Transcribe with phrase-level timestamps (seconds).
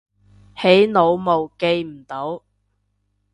[0.57, 2.41] 起腦霧記唔到